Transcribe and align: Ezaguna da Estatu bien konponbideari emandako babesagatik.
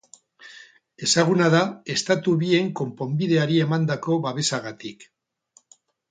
Ezaguna 1.07 1.49
da 1.55 1.59
Estatu 1.95 2.33
bien 2.43 2.71
konponbideari 2.79 3.59
emandako 3.65 4.17
babesagatik. 4.23 5.05